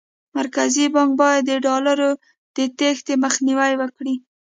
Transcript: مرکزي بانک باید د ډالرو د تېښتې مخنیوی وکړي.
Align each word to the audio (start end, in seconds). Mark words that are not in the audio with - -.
مرکزي 0.37 0.85
بانک 0.93 1.11
باید 1.21 1.43
د 1.47 1.51
ډالرو 1.65 2.09
د 2.55 2.57
تېښتې 2.77 3.13
مخنیوی 3.23 3.73
وکړي. 3.77 4.15